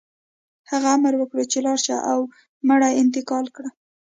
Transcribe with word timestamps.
هغه 0.71 0.87
امر 0.97 1.13
وکړ 1.17 1.39
چې 1.51 1.59
لاړ 1.65 1.77
شه 1.85 1.95
او 2.11 2.19
مړي 2.67 2.91
انتقال 3.01 3.45
کړه 3.55 3.69